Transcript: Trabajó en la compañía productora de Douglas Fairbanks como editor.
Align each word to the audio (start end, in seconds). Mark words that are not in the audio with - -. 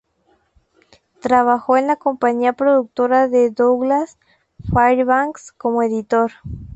Trabajó 1.21 1.77
en 1.77 1.85
la 1.85 1.95
compañía 1.95 2.53
productora 2.53 3.27
de 3.27 3.51
Douglas 3.51 4.17
Fairbanks 4.73 5.51
como 5.51 5.83
editor. 5.83 6.31